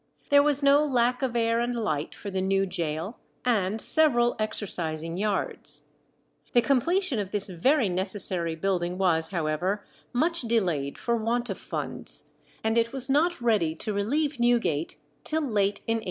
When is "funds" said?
11.59-12.31